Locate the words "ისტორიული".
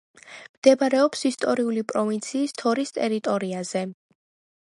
1.29-1.83